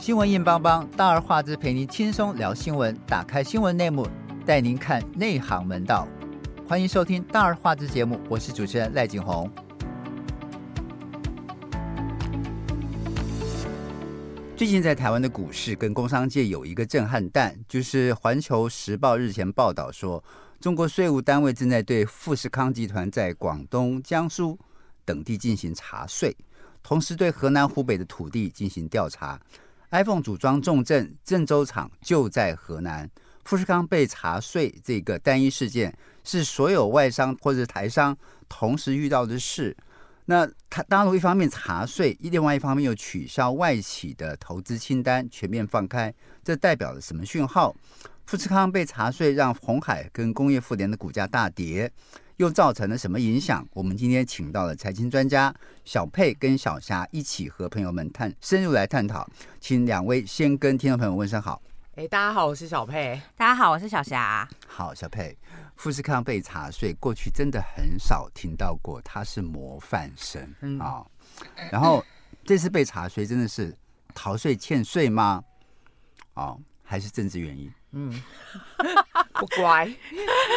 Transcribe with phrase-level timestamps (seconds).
[0.00, 2.96] 新闻硬邦邦，大而化之，陪您轻松聊新闻。
[3.06, 4.06] 打开新闻内幕，
[4.46, 6.06] 带您看内行门道。
[6.68, 9.50] 欢迎收听大而化之节目，我是主持人赖景红。
[14.56, 20.22] 最近在台湾的股市跟工商界有一个震撼弹，就是《环球时报》日前报道说，
[20.60, 24.56] 中国税务单位正在对富士康集团在广东、江苏
[25.04, 26.34] 等地进行查税，
[26.84, 29.38] 同时对河南、湖北的土地进行调查。
[29.90, 33.08] iPhone 组装重镇郑州厂就在河南，
[33.44, 38.16] 富士康被查税这个单一事件是所有外商或者台商
[38.48, 39.76] 同时遇到的事。
[40.26, 46.12] 那他大陆一方面查税，另外一方面又取消外企的投资清单，全面放开，
[46.44, 47.74] 这代表了什么讯号？
[48.26, 51.90] 富士康被查税，让鸿海跟工业富联的股价大跌。
[52.38, 53.66] 又造成了什么影响？
[53.72, 55.52] 我们今天请到了财经专家
[55.84, 59.28] 小佩跟小霞一起和朋友们探深入来探讨，
[59.60, 61.60] 请两位先跟听众朋友问声好。
[61.96, 63.20] 哎，大家好，我是小佩。
[63.36, 64.48] 大家好，我是小霞。
[64.68, 65.36] 好，小佩，
[65.74, 71.06] 富士康被查税，过去真的很少听到过，他是模范生啊、嗯哦。
[71.72, 72.04] 然后
[72.44, 73.76] 这次被查税，真的是
[74.14, 75.42] 逃税欠税吗？
[76.34, 77.68] 哦，还是政治原因？
[77.92, 78.12] 嗯，
[79.34, 79.90] 不乖。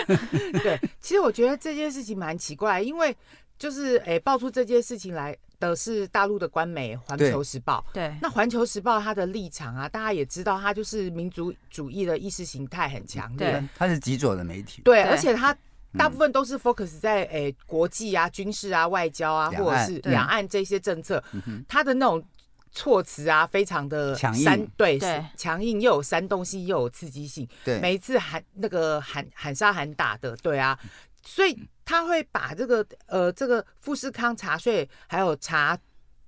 [0.63, 3.15] 对，其实我觉得这件事情蛮奇怪，因为
[3.57, 7.85] 就是诶，爆出这件事情来的是大陆的官媒《环球时报》。
[7.93, 13.51] 对，那《环球时报》它的立场啊，大家也知道，它就是民族主义的意识形态很强烈。
[13.51, 14.81] 对，它是极左的媒体。
[14.83, 15.55] 对，而且它
[15.97, 21.23] 大部分都是 focus 在诶国际啊、军事啊、外交啊，或者是两岸这些政策。
[21.67, 22.23] 它的那种。
[22.71, 24.99] 措辞啊，非常的强硬，对，
[25.35, 27.47] 强硬又有煽动性，又有刺激性。
[27.63, 30.77] 对，每一次喊那个喊喊杀喊打的，对啊，
[31.23, 35.77] 所以他会把这个呃这个富士康查税，还有查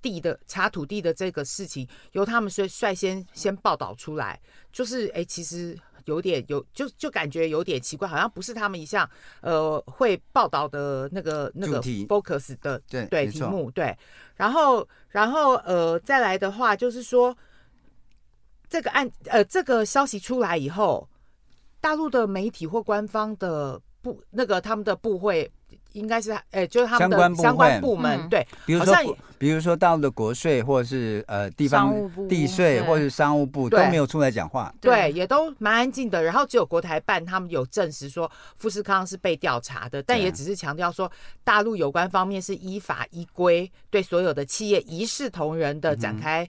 [0.02, 4.40] 地的查土地的这个事情，由他们率率先先报道出来，
[4.72, 5.78] 就是哎，其实。
[6.04, 9.08] 有点有就就感觉有点奇怪，好像不是他们一项
[9.40, 13.96] 呃会报道的那个那个 focus 的对对题目对，
[14.36, 17.36] 然后然后呃再来的话就是说
[18.68, 21.08] 这个案呃这个消息出来以后，
[21.80, 25.50] 大陆的媒体或官方的部那个他们的部会。
[25.94, 28.94] 应该是哎、欸，就是他们的相关部门，嗯、对，比如说，
[29.38, 31.94] 比如说大陆的国税或者是呃地方
[32.28, 35.12] 地税或者是商务部都没有出来讲话，对，对。
[35.12, 36.22] 也都蛮安静的。
[36.22, 41.10] 然后只有国台办他们有证实说富士康是被调查的，但也只是强调说
[41.42, 46.48] 大陆有关方面是依法依规对所有的企业一视同仁的展开。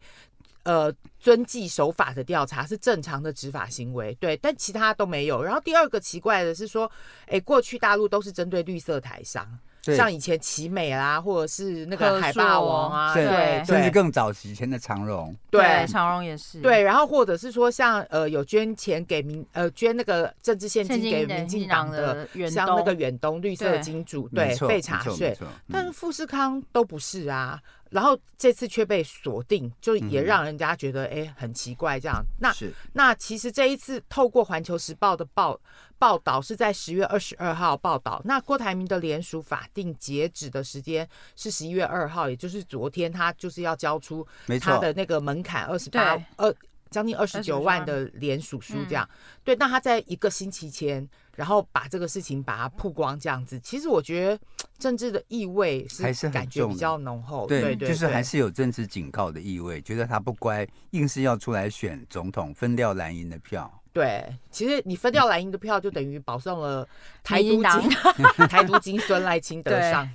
[0.66, 5.42] 嗯呃，遵纪守法的调查是正常的执法行为，对，但其他都没有。
[5.42, 6.92] 然后第二个奇怪的是说，
[7.28, 9.48] 哎，过去大陆都是针对绿色台商，
[9.84, 16.82] 像以前奇美啦，或者是那个海霸王啊，对，甚至更早期以前的长荣，对，对长荣也是，对。
[16.82, 25.38] 然后或者是说像，呃有捐钱给民呃捐那个政治献金给民进党的，像那个远东绿色金主，对，对被查税，
[25.72, 27.62] 但是富士康都不是啊。
[27.96, 32.22] 然后这次却被锁定，就也让人家觉得哎、嗯、很奇怪这样。
[32.42, 32.54] 那
[32.92, 35.58] 那其实这一次透过《环球时报》的报
[35.98, 38.22] 报道是在十月二十二号报道。
[38.26, 41.08] 那郭台铭的联署法定截止的时间
[41.38, 44.28] 是十一月二号，也就是昨天，他就是要交出
[44.60, 46.54] 他的那个门槛二十八二
[46.90, 49.08] 将近二十九万的联署书这样。
[49.10, 51.10] 嗯、对，那他在一个星期前。
[51.36, 54.40] 然后把这个事情把它曝光，这样子，其实我觉得
[54.80, 63.72] 政治的意味是还是感觉比较浓厚，对，对对，就是还是有政治警告的意味，觉得他不乖，硬是要出来选总统，分掉蓝营的票。
[63.96, 66.86] 对，其实你分掉蓝营的票，就等于保送了
[67.24, 67.90] 台独金
[68.50, 70.06] 台独金孙赖清德上。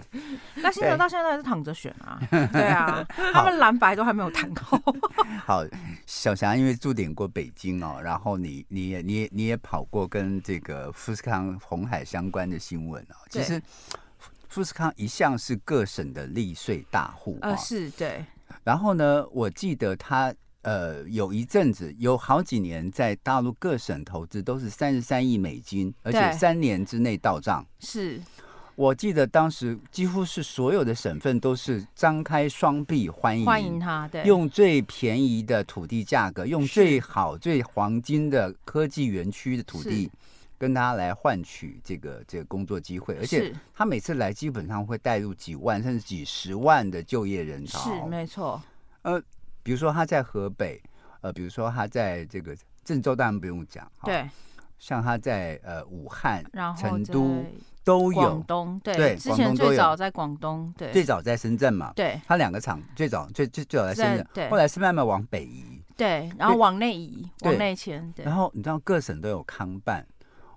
[0.56, 2.20] 那现在到现在还是躺着选啊？
[2.52, 3.02] 对啊，
[3.32, 4.78] 他们蓝白都还没有谈过。
[5.46, 5.64] 好，
[6.04, 13.16] 小霞因为驻点过北京哦，然后你你也你也你也跑过跟这个富士康、红海相关的新闻哦。
[13.30, 13.58] 其实
[14.50, 18.22] 富士康一向是各省的利税大户啊，是对。
[18.62, 20.34] 然后呢，我记得他。
[20.62, 27.64] 呃，有一阵子有好几年在大陆各省投资都是三十三亿美金，而且三年之内到账。
[27.78, 28.20] 是，
[28.74, 40.10] 我记得当时几乎是所有的省份都是张开双臂欢迎，欢迎他，对，用最便宜的土地价格，用最好最黄金的科技园区的土地，
[40.58, 47.80] 跟他来换取这个这个工作机会，而且他每次来基本上会带入几万甚至几十万的就业人潮。
[47.80, 48.62] 是，没错。
[49.00, 49.22] 呃。
[49.62, 50.80] 比如说他在河北，
[51.20, 54.28] 呃，比如说他在这个郑州，当然不用讲，对，
[54.78, 57.44] 像他在呃武汉、然后成都
[57.84, 68.12] 都有，广东对，对，之前最早在广东，对，最早在深圳嘛，对，他两个厂最早最最最早在深圳，对，后来是慢慢往北移，对，然后往内移，往内迁。
[68.12, 68.24] 对。
[68.24, 70.06] 然后你知道各省都有康办，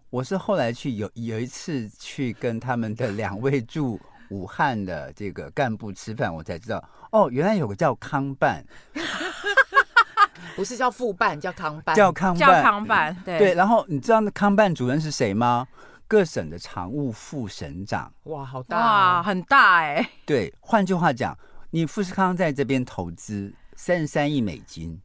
[0.10, 4.00] 我是后来去有有一次去跟他们的两位驻
[4.30, 8.66] 武汉的这个干部吃饭，我才知道哦，原来有个叫康办。
[10.56, 13.54] 不是叫副办，叫康办，叫康办，叫康办，对对。
[13.54, 15.68] 然后你知道那康办主任是谁吗？
[16.08, 18.12] 各省的常务副省长。
[18.24, 20.10] 哇，好大，啊，哇，很大哎，欸。
[20.26, 21.38] 对，换句话讲，
[21.70, 25.00] 你富士康在这边投资三十三亿美金，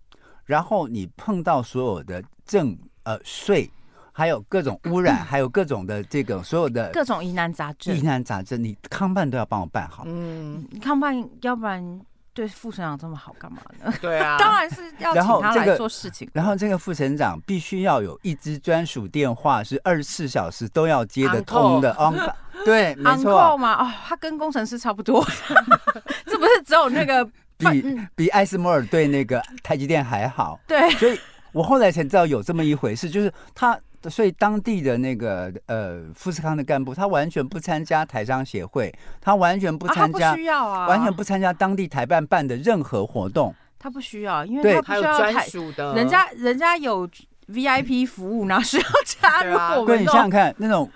[0.46, 3.70] 然后你碰到所有的政呃税，
[4.18, 10.02] 还有各种污染，还有各种的这个所有的各种疑难杂症，疑难杂症，你康办都要帮我办好。
[10.06, 12.00] 嗯，康办要不然。
[12.34, 13.92] 对副省长这么好干嘛呢？
[14.00, 16.30] 对啊， 当然是要请他来做事情。
[16.32, 21.92] 然后这个副省长必须要有一支专属电话，是二十四小时都要接得通的。
[21.94, 22.32] On call，
[22.64, 23.84] 对， 没错嘛。
[23.84, 25.26] 哦，他跟工程师差不多，
[26.26, 30.60] 这不是只有那个比比艾斯摩尔对那个台积电还好。
[30.68, 31.18] 对，所以
[31.50, 33.76] 我后来才知道有这么一回事，就是他。
[34.08, 43.54] 所以当地的那个呃富士康的干部，他完全不参加台商协会，他完全不参加，需要啊，完全不参加当地台办办的任何活动。
[43.78, 47.08] 他不需要，因为他不需要专属的，人家人家有
[47.48, 49.86] VIP 服务，哪需要 加入我们？
[49.86, 50.88] 对，你想想看，那种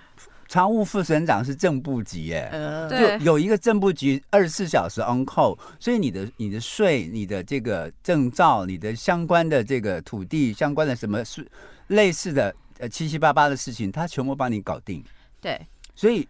[0.49, 11.47] 常务副省长是正部级，哎、嗯，就有一个正部级二十四小时 on call，所以你的你的税、你的这个证照、你的相关的这个土地相关的什么是
[11.89, 12.55] 类似的。
[12.83, 15.05] 呃，七七八八的事情，他全部帮你搞定。
[15.41, 15.65] 对，
[15.95, 16.29] 所以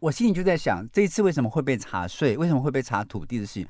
[0.00, 2.36] 我心里就在想，这一次为什么会被查税？
[2.36, 3.66] 为什么会被查土地的事情？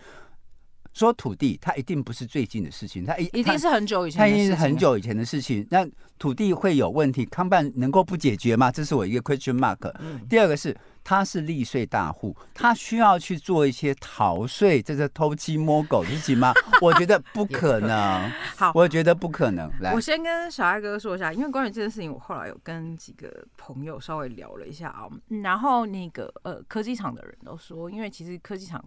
[0.93, 5.65] 说土地，它一定不是最近的事情，它一一定是很久以前，它一定是很久以前的事情。
[5.71, 5.89] 那
[6.19, 8.73] 土地会有问题，康办能够不解决吗？
[8.73, 9.79] 这是我一个 question mark。
[10.01, 10.21] 嗯。
[10.29, 10.77] 第二个是。
[11.05, 16.53] 他是利税大户，他需要去做一些逃税，这是偷鸡摸狗的事情吗？
[16.81, 18.31] 我觉得不可能。
[18.57, 19.71] 好，我觉得不可能。
[19.81, 25.09] 来，我先跟小艾哥说一下，因为关于这件事情，我后来有跟几个朋友稍微聊了一下啊。
[25.43, 28.85] 然后那个呃，科技厂的人都说，因为其实科技厂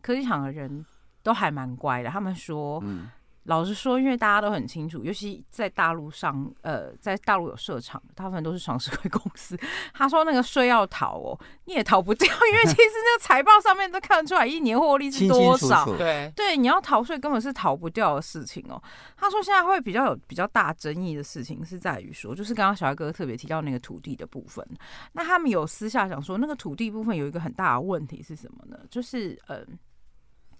[0.00, 0.84] 科技厂的人
[1.22, 3.08] 都还蛮乖的，他们说，嗯。
[3.44, 9.58] 老实说，因为大家都很清楚，尤其在大陆上，呃，在大陆有设厂，大部分都是上市柜公司。
[9.92, 15.84] 他说那个税要逃哦，你也逃不掉，因为其实那个财报上面都看得出来一年获利是多少。
[15.96, 18.82] 对对，你要逃税根本是逃不掉的事情哦。
[19.16, 24.66] 他说现在会比较有比较大争议的事情是在于说，就是刚刚小艾哥特别提到那个土地的部分。
[25.12, 28.78] 那他们有私下想说，那个土地部分有一个很大的问题是什么呢？
[28.90, 29.64] 就是呃，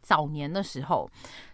[0.04, 1.10] 早年的时候。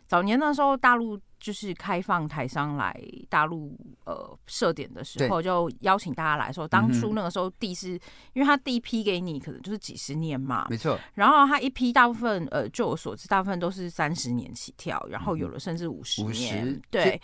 [0.07, 7.91] 早年的时候，大陆就是开放台商来大陆呃设点的时候，就邀请大家来说，当初那个时候地是，
[8.33, 10.99] 因为他地批给你，可能就是几十年嘛，没错。
[11.15, 17.21] 然后他一批大部分呃，就我所知，大部分都是三十年起跳，然后有的甚至五十年，对。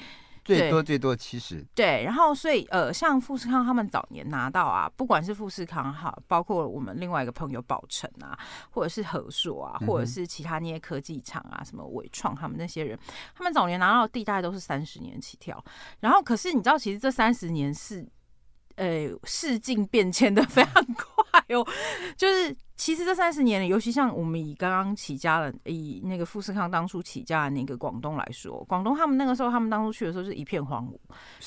[0.55, 8.39] 最多最多七十，对，然后所以呃，像富士康他们早年拿到啊，不管是富士康哈，包括我们另外一个朋友宝成啊，
[8.71, 12.99] 或者是和硕啊，或者是其他那些科技厂啊，什么伟创他们那些人，
[13.35, 15.63] 他们早年拿到的地大概都是三十年起跳，
[16.01, 18.07] 然后可是你知道，其实这三十年是
[18.77, 21.67] 呃，世境变迁的非常快哦，
[22.17, 22.57] 就是。
[22.77, 30.99] 其实这三十年，尤其像我们以刚刚起家的，以那个富士康当初起家的那个广东来说，广东他们那个时候，他们当初去的时候是一片荒芜，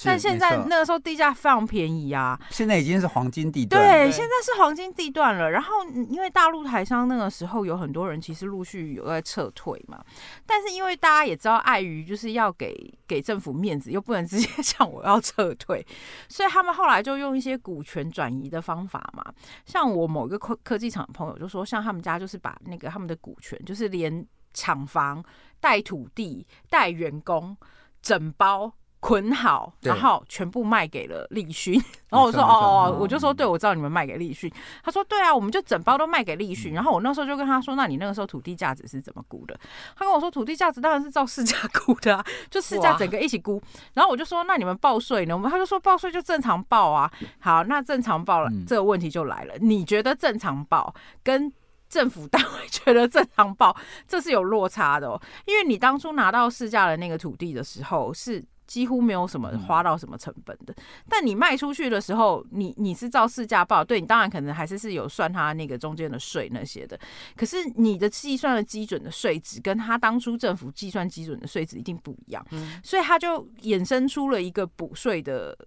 [0.03, 5.51] 但现在那个时候地价非常便宜啊，现在已经是黄金地段，对，现在是黄金地段了。
[5.51, 10.03] 然后因为大陆台商那个时候有很多人其实陆续有在撤退嘛，
[10.48, 15.86] 但是因为大家也知道，碍于就是要给给政府面子，又不能直接讲我要撤退，
[16.27, 19.24] 所以他们后来就用一些股权转移的方法嘛，
[19.63, 21.07] 像我某一个科科技厂。
[21.19, 25.21] 朋友就说，像他们家就是把那个他们的股权，就是连厂房
[25.59, 27.55] 带土地带员工
[28.01, 31.82] 整包捆好，然后全部卖给了立讯。
[32.10, 34.51] 然后我说：“哦哦，我就说，对，我知道你们卖给立讯。”
[34.84, 39.58] 他说：“对啊，我们就整包都卖给立讯。”然后我那时候就跟他说：“那你那个时候土地价值是怎么估的？”
[39.96, 43.62] 他跟我说：“土地价值当然是照市价 估的啊，就市价整个一起估。”
[43.94, 49.53] 然后我就说：“那你们报税呢？”我们他就说：“报税就正常报啊。”好，那正常报了，这个问题就来了。
[49.62, 51.51] 你觉得正常报跟
[51.88, 53.75] 政府单位觉得正常报，
[54.08, 58.44] 这是有落差的哦，因为你当初拿到市价的那个土地的时候是。
[58.69, 60.75] 几乎没有什么花到什么成本的，
[61.09, 66.97] 但你卖出去的时候，你你是照市价报，对你当然可能还是是有算他那个中间的税那些的，
[67.35, 72.45] 可是你的计算的基准的税值跟他当初政府计算基准的税值一定不一样，
[72.83, 75.57] 所以他就衍生出了一个补税的，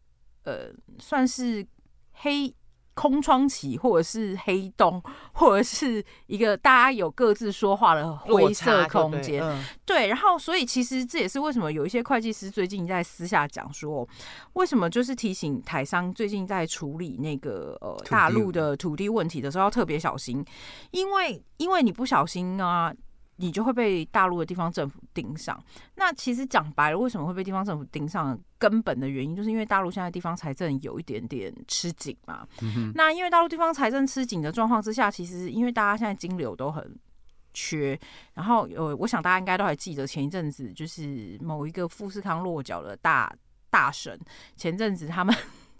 [0.44, 1.66] 呃，算是
[2.12, 2.54] 黑
[2.95, 9.41] 空窗期，或者是黑洞， 或者是一个大家有各自说话的灰色空间。
[9.41, 14.07] 对，嗯、对，然后所以其实这也是为什么有一些会计师最近在私下讲说，
[14.55, 20.45] 为什么就是提醒台商最近在处理那个呃大陆的土地问题的时候要特别小心，
[20.91, 22.95] 因为因为你不小心啊。
[23.43, 25.61] 你就会被大陆的地方政府盯上。
[25.97, 28.39] 那其实讲白了，为什么会被地方政府盯上？
[28.57, 32.47] 根本的原因就是因为大陆现在地方财政有一点点吃紧嘛。
[32.63, 36.97] 嗯、那因为大陆地方财政吃紧的状况之下，其实因为大家现在金流都很
[37.53, 37.99] 缺，
[38.35, 43.35] 然后呃，我想大家应该都还记得前一阵子就是某一个富士康落脚的大
[43.69, 44.17] 大神，
[44.55, 45.35] 前阵子他们。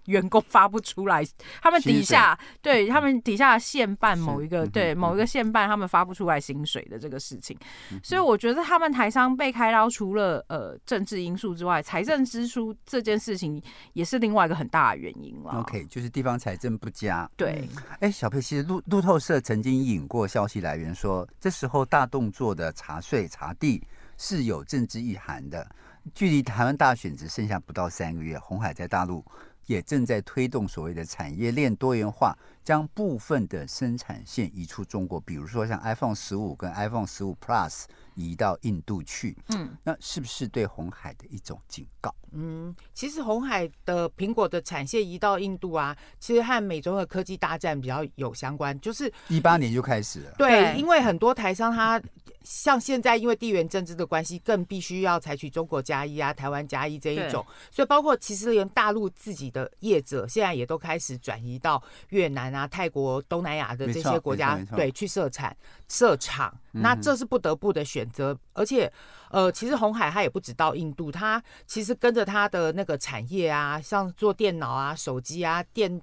[0.07, 1.25] 员工发不出来，
[1.61, 7.57] 他们底下水对他们底下线办某一个是对某一个线办，他们发不出来薪水的这个事情，
[8.03, 15.61] 所以我觉得他们台商被开刀，除了呃政治因素之外，财政支出这件事情也是另外一个很大的原因了。
[15.61, 17.31] OK，就是地方财政不佳。
[17.37, 17.69] 对，
[18.01, 23.83] 哎、欸，小佩，其实路路透社曾经引过消息来源说，这时候大动作的查税查地
[24.19, 25.67] 是有政治意涵的。
[26.15, 29.25] 距离台湾大选只剩下不到三个月，红海在大陆。
[29.67, 39.37] 也正在推动所谓的产业链多元化，将部分的生产线移出中国，比如说像 iPhone 十五跟 iPhone 十五 Plus 移到印度去。
[39.49, 42.15] 嗯，那是不是对红海的一种警告？
[42.33, 50.35] 嗯，其实红海的苹果的产线移到印度啊，其实和美中的科技大战比较有相关，就是一八年就开始了。
[50.39, 52.01] 对，因为很多台商他。
[52.45, 65.57] 像现在因为地缘政治的关系，更必须要采取中国加一啊、台湾加一这一种，所以包括其实连大陆自己的业者，现在也都开始转移到越南啊、泰国、东南亚的这些国家，对，去设产
[65.89, 66.55] 设厂。
[66.73, 68.91] 那这是不得不的选择，而且，
[69.31, 76.01] 呃，其实红海它也不止到印度，它其实跟着它的那个产业啊，像做电脑啊、手机啊、电。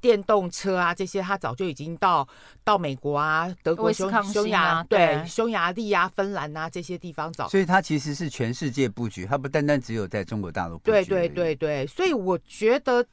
[0.00, 2.26] 电动车啊，这些他早就已经到
[2.64, 10.90] 到美国啊、德国、匈匈牙对匈牙利啊、芬兰啊这些地方找，所以它其实是全世界布局，它不单单只有在中国大陆布局。
[10.90, 13.06] 对对对对，所以我觉得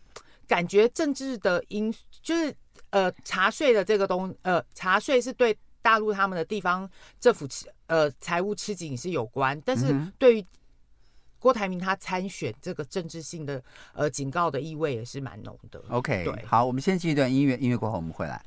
[0.48, 2.54] 感觉政治的因就是
[2.90, 10.46] 呃查税的这个东呃查税是对大陆他们的地方政府吃呃财务吃紧是有关，但是对于。
[11.40, 15.80] 郭台铭他参选这个政治性的呃警告的意味也是蛮浓的。
[15.90, 18.44] OK，对，好，我们先进一段音乐，音乐过后我们回来。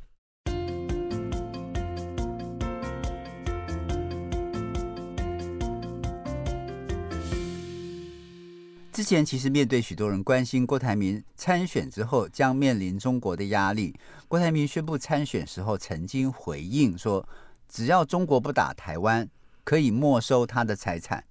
[9.11, 13.93] 前其实面对许多人关心郭台铭参选之后将面临中国的压力，
[14.29, 17.29] 郭台铭宣布参选时候曾经回应说，
[17.69, 19.29] 只要中国不打台湾，
[19.65, 21.25] 可以没收他的财产。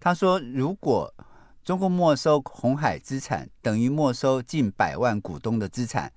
[0.00, 1.12] 他说：“如果
[1.62, 6.10] 中国没收红海资产，等于没收近百万股东的资产。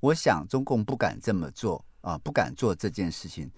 [0.00, 3.50] 我想中共不敢这么做啊，不敢做这件事情。”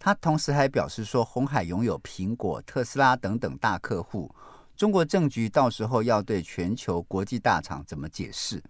[0.00, 4.34] 他同时还表示说：“红海拥有苹果、特斯拉等等大客户，
[4.78, 8.62] 中国政局到时候要对全球国际大厂怎么解释？”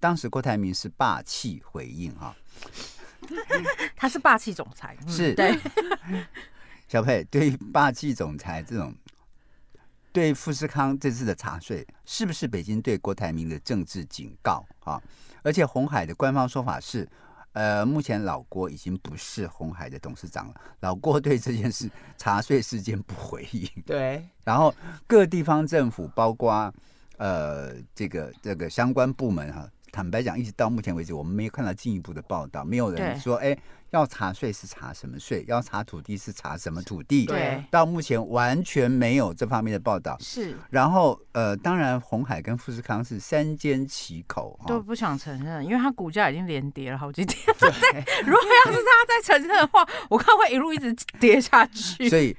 [0.00, 2.34] 当时郭台铭是霸气回应哈，
[3.94, 5.56] 他是霸气总裁，是对
[6.88, 8.92] 小佩对于霸气总裁这种。
[10.12, 15.00] 对富士康这次的查税，是不是北京对郭台铭的政治警告啊？
[15.42, 17.08] 而且红海的官方说法是，
[17.52, 20.54] 呃，目前老郭已经不是红海的董事长了。
[20.80, 23.68] 老郭对这件事查税事件不回应。
[23.86, 24.26] 对。
[24.44, 24.74] 然后
[25.06, 26.72] 各地方政府，包括
[27.16, 33.56] 呃这个这个相关部门哈、啊，坦白讲，一直到目前为止，我们没有看到进一步的报道，没有人说哎。
[33.92, 35.44] 要查税是查什么税？
[35.46, 37.26] 要查土地是查什么土地？
[37.26, 40.16] 对，到目前完全没有这方面的报道。
[40.18, 47.38] 是，然后呃，当然红海跟富士康是三缄其口，都不想承认，因为他股价已经连跌了好几天。
[47.60, 52.08] 对，如果要是他再承认的话，我看会一路一直跌下去。
[52.08, 52.34] 所以，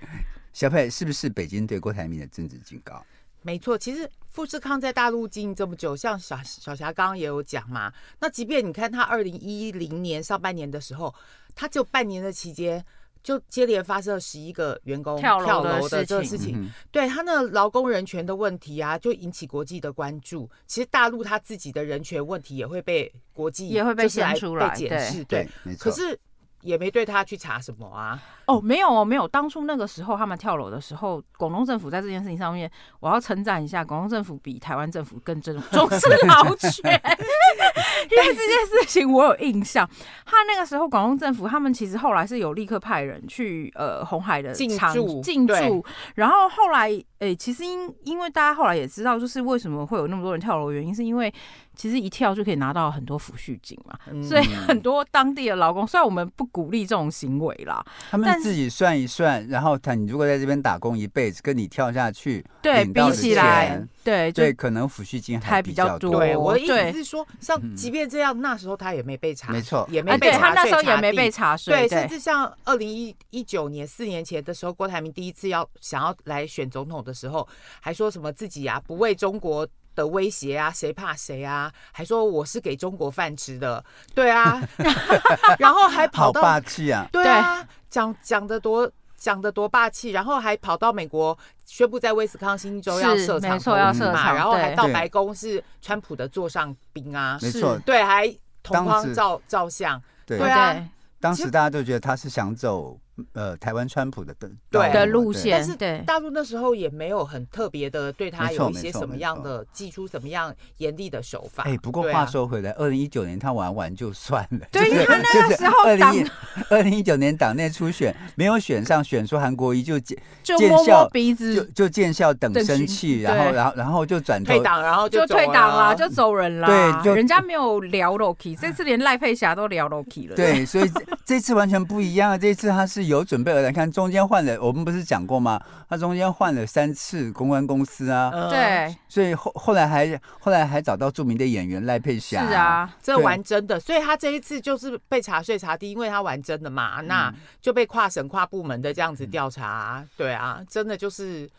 [0.53, 3.05] 小佩是不是北京对郭台铭的政治警告？
[3.43, 7.91] 没错，其实富士康在大陆经营这么久，像小小霞刚刚也有讲嘛。
[8.21, 11.13] 那即便你看他二零一零年上半年的时候，
[11.55, 12.83] 他只有半年的期间
[13.21, 20.49] 就接连发生了十一个员工跳楼的这个事情，对他那劳工人权的问题啊，就引起国际的关注。
[20.67, 25.89] 其实大陆他自己的人权问题也会被国际也会被显出来，被检视，对，没错。
[25.89, 26.19] 可是。
[26.63, 28.19] 也没对他去查什么啊？
[28.45, 29.27] 哦，没有哦，没有。
[29.27, 36.71] 当初那个时候他们跳楼的时候，广东政府在这件事情上面，我要称赞一下，广东政府比台湾政府更重重视劳权。
[38.11, 39.89] 因为这件事情我有印象，
[40.25, 45.83] 他那个时候广东政府他们其实后来是有立刻派人去呃红海的进驻进驻，
[46.15, 51.33] 然后后来诶、欸，其实因因为大家后来也知道，就是为什么会有那么多人跳楼，原因是因为
[51.75, 66.19] 其实一跳就可以拿到很多抚恤金嘛，嗯、所以很多当地的劳工，虽然我们不鼓励这种行为啦，他们自己算一算，然后他你如果在这边打工一辈子，跟你跳下去，对比起来，对对，可能抚恤金还比较多。
[66.19, 71.87] 对，我的意思是说，像即便这样，那时候他也没被查，没错，也没被查那时候也没被查税。
[71.87, 77.47] 对，甚至像二零一一九年四年前的时候，郭台铭第一次要想要来选总统的时候，
[77.81, 81.71] 还说什么自己啊不为中国的威胁啊，谁怕谁啊？
[81.91, 83.83] 还说我是给中国饭吃的，
[84.13, 84.61] 对啊，
[85.59, 98.27] 然后还跑到好霸气啊，对啊，讲讲得多讲得多霸气，然后还跑到美国宣布在威斯康星州要设厂，没错要设厂，然后还到白宫是川普的座上宾啊，没错，对，还
[98.61, 102.99] 同框照照相，对啊，当时大家都觉得他是想走。
[103.33, 111.63] 呃，台湾川普的的对的路线，但是大陆那时候也没有很特别的对他有一些什么样的祭出什么样严厉的手法。
[111.63, 116.29] 哎，不过话说回来，二零一九年他玩完就算了，对，因为他那个时候二零
[116.69, 126.65] 二零一九年党内初选没有选上，选出韩国瑜就见就摸摸鼻子，就就见笑等生气，然后然后然后就转退党，然后就退党了，就走人了。
[126.67, 130.35] 对，就人家没有聊 Loki，这次连赖佩霞都聊 Loki 了。
[130.35, 130.89] 对，所以
[131.23, 133.91] 这次完全不一样，这次他是有准备而来看。
[133.91, 135.61] 中间换了，我们不是讲过吗？
[135.89, 151.49] 他中间换了三次公关公司啊，对，所以后后来还后来还找到著名的演员赖佩霞，是啊，这玩真的，所以他这一次就是被查税查低，因为他玩真的嘛，那就被跨省跨部门的这样子调查，对啊，真的就是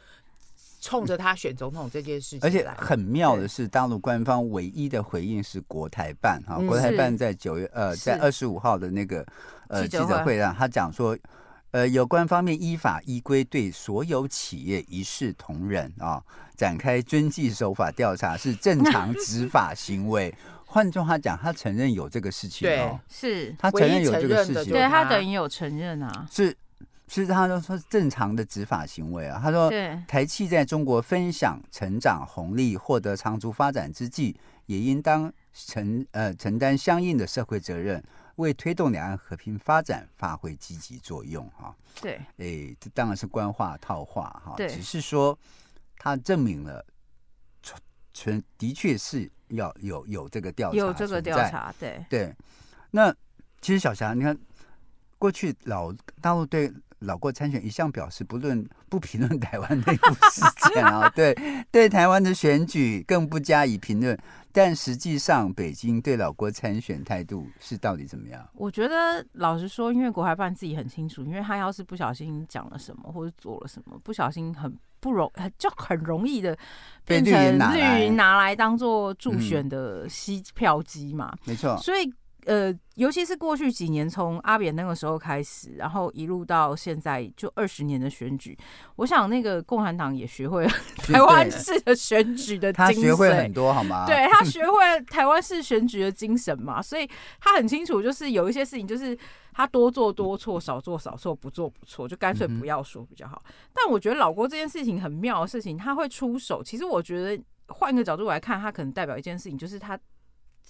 [0.84, 9.24] 冲着他选总统这件事情，而且很妙的是，大陆官方唯一的回应是国台办哈，国台办在九月呃在二十五号的那个
[9.68, 11.16] 呃记者会上，他讲说。
[11.70, 16.22] 呃，有关方面依法依规对所有企业一视同仁啊，
[16.56, 20.32] 展开遵纪守法调查是正 常执法行为。
[20.64, 26.56] 换句话讲，他承认有这个事情哦，是他承认有这个事情，对他等于有承认啊，是
[27.06, 29.40] 是，他都说正常的执法行为啊。
[29.42, 29.70] 他说，
[30.08, 34.36] 台企在中国分享成长红利，获得长足发展之际，
[34.66, 38.02] 也应当承呃承担相应的社会责任。
[38.36, 45.38] 为推动两岸和平发展发挥积极作用，哈，对，哎，这当然是官话套话，哈，对，只是说
[45.98, 46.84] 他证明了，
[48.12, 52.34] 存的确是要有有这个调查，有这个调查，对对。
[52.90, 53.14] 那
[53.60, 54.36] 其实小霞，你看
[55.16, 56.72] 过去老大陆对
[57.04, 61.36] 老郭参选一向表示不论 不评论台湾内部事件啊， 对
[61.70, 64.18] 对台湾的选举更不加以评论。
[64.52, 68.48] 但实际上，北京对老郭参选态度是到底怎么样？
[68.54, 76.56] 我觉得老实说，因为国台办自己很清楚，因为他要是不小心讲了什么或者做了什么，不小心很不容就很容易的
[77.04, 77.32] 变成
[77.74, 81.32] 绿营拿来当做助选的吸票机嘛。
[81.32, 82.12] 嗯、没错，所以。
[82.46, 88.56] 呃，尤其是过去几年，从阿扁那个时候开始，然后一路到现在，就二十年的选举，
[88.96, 90.70] 我想那个共产党也学会了
[91.02, 94.04] 台湾式的选举的 精神，他学会很多好吗？
[94.06, 97.08] 对，他学会了台湾式选举的精神嘛，所以
[97.40, 99.16] 他很清楚，就是有一些事情，就是
[99.52, 103.42] 他多做多错，少做少错，不做不错，就干脆不要说比较好。
[103.72, 106.62] 但我觉得老郭这件事情很妙的事情，他会出手。
[106.62, 109.98] 其实我觉得换一个角度来看，他可能代表一件事情，就是他。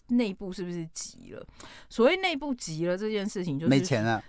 [0.09, 1.47] 内部是不是急了？
[1.89, 4.23] 所谓内部急了这件事情，就是没钱了。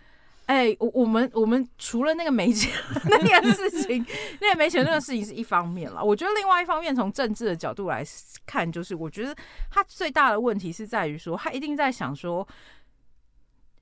[0.46, 2.72] 哎、欸，我我们我们除了那个没钱
[3.10, 4.06] 那件事情，
[4.40, 6.04] 那个没钱那个事情是一方面了。
[6.04, 8.06] 我觉得另外一方面，从政治的角度来
[8.46, 9.36] 看，就是我觉得
[9.72, 12.48] 他最大的问题是在于说，他一定在想说，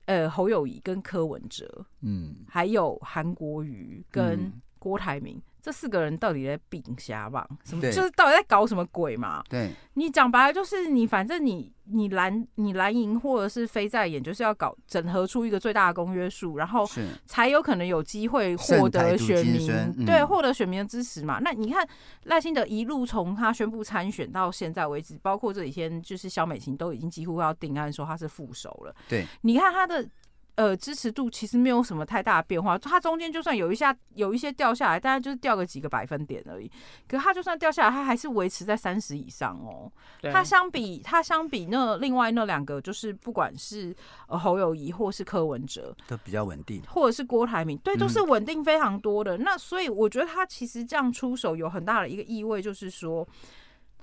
[0.06, 5.36] 呃，侯友谊跟柯文哲，嗯，还有韩国瑜跟郭台铭。
[5.36, 7.48] 嗯这四个人到底在比瞎吧？
[7.64, 9.42] 什么就是到底在搞什么鬼嘛？
[9.48, 16.86] 对，你讲白了就是你反正你你蓝你蓝营或者是非在野，就是要搞整合出一个最大的公约数，然后
[17.24, 21.38] 才有可能有机会获得选民，嗯、对，获得选民的支持嘛。
[21.40, 21.88] 那你看
[22.24, 28.94] 赖清德一路从他宣布参选到现在为止，包括这几天就是萧美琴都已经几乎要定案说他是副手了。
[29.08, 30.06] 对，你看他的。
[30.56, 36.70] 呃，支持度其实没有什么太大的变化，它中间就算有一下有一些掉下来，大概就是掉个几个百分点而已。
[37.08, 39.90] 可它就算掉下来，它还是维持在三十以上哦。
[40.30, 43.94] 它相比它相比那另外那两个，就是不管是
[44.28, 49.36] 侯友谊或是柯文哲，都比较稳定，或者是郭台铭，对，都是稳定非常多的。
[49.36, 53.26] 嗯、那所以我觉得他其实这样出手有很大的一个意味，就是说。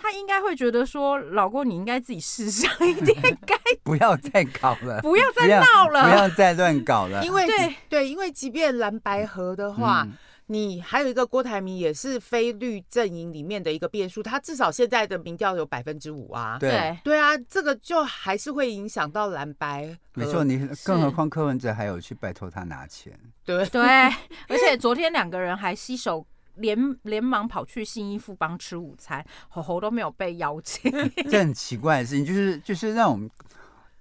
[0.02, 7.24] 他应该会觉得说，老郭，你应该自己试想一点，该 不要再搞了，不要再闹了，不要再乱搞了。
[7.24, 10.14] 因为对对，因为即便蓝白河的话，嗯、
[10.48, 16.58] 你还有一个郭台铭，也是非绿阵营里面的一个变数，他至少现在的民调有百分之五啊。
[16.60, 19.96] 对对啊，这个就还是会影响到蓝白。
[20.14, 23.18] 没错，你更何况柯文哲还有去拜托他拿钱。
[23.46, 23.82] 对对，
[24.50, 30.92] 而且昨天两个人还携手连连忙跑去新义富邦吃午餐，吼吼都没有被邀请。
[31.30, 33.30] 这很奇怪的事情，就是就是让我们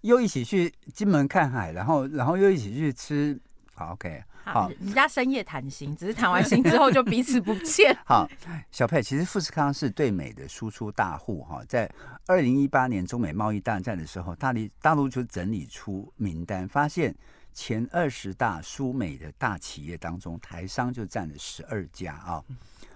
[0.03, 3.39] 又一起去金门看海，然后然后又一起去吃。
[3.75, 4.23] 好，OK。
[4.43, 7.97] 好，人家深夜谈心，只是谈完心之后就彼此不见。
[8.05, 8.27] 好，
[8.73, 11.89] 小佩，其实富士康是对美的输出大户哈，在
[12.27, 17.15] 二零一八年中美贸易大战的时候，大力大陆就整理出名单，发现
[17.53, 22.45] 前二十大输美的大企业当中，台商就占了十二家啊，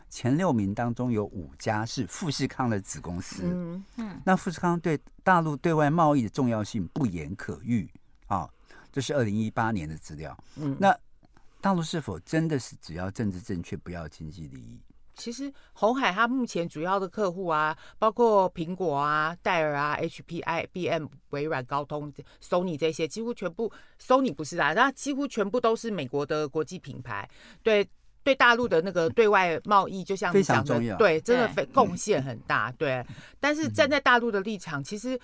[0.09, 3.43] 前六名当中有五家是富士康的子公司。
[3.45, 7.91] 嗯嗯，那富士康对大陆对外贸易的重要性不言可喻
[8.27, 8.49] 啊，
[8.93, 10.37] 这是二零一八年的资料。
[10.57, 10.97] 嗯，那。
[11.61, 14.79] 大陆是否真的是只要政治正确，不要经济利益？
[15.17, 27.29] 其实红海它目前主要的客户啊，包括苹果啊、戴尔啊、HP、IBM、微软、高通、Sony 这些，几乎全部 Sony 不是啦，那几乎全部都是美国的国际品牌。
[27.63, 27.89] 对，
[28.23, 32.73] 对大陆的那个对外贸易，就像你讲的，对，真的非贡献很大。
[32.73, 33.05] 对，
[33.41, 35.19] 但是站在大陆的立场，其实。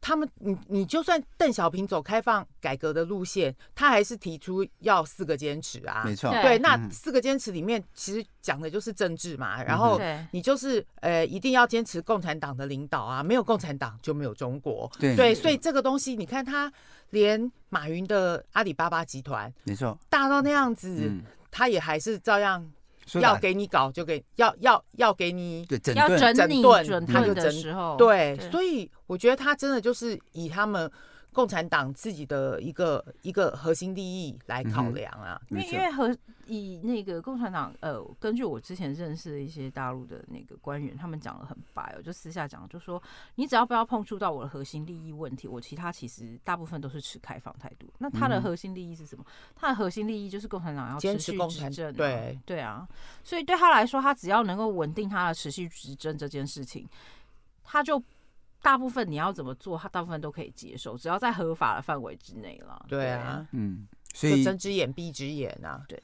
[0.00, 6.02] 他们，你你就算邓小平走开放改革的路线，他还是提出要四个坚持啊。
[6.04, 9.62] 没错，对，那四个坚持里面其实讲的就是政治嘛。
[9.62, 14.90] 然后你就是呃，一定要坚持共产党的领导啊，没有共产党就没有中国。
[14.98, 16.72] 对，对，所以这个东西，你看他
[17.10, 21.12] 连马云的阿里巴巴集团，没错，大到那样子，
[21.50, 22.70] 他也还是照样。
[23.18, 27.50] 要给你搞就给，要要要给你整要整顿他就整
[27.96, 30.90] 对，所以我觉得他真的就是以他们。
[31.32, 36.16] 共产党自己的一个一个核心利益来考量啊，因为因为和
[36.46, 43.00] 以那个共产党呃，根据我之前认识的一些大陆的那个官员，他们讲的很白我，就私下讲，就说
[43.36, 47.86] 你只要不要碰触到我的核心利益问题，我其他其实大部分都是持开放态度。
[47.98, 49.24] 那他的核心利益是什么？
[49.54, 52.88] 他的核心利益就是共产党要持续执政，对对啊，
[53.22, 56.88] 所以对他来说，他只要能够稳定他的持续执政这件事情，
[57.62, 58.02] 他就。
[58.62, 62.84] 大部分你要怎么做，他大部分都可以接受，只要在合法的范围之内了。
[62.88, 65.82] 对啊，嗯，所以睁只眼闭只眼啊。
[65.88, 66.02] 对，